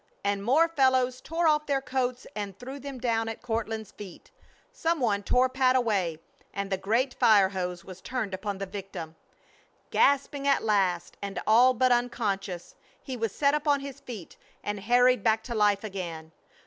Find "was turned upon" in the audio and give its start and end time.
7.85-8.57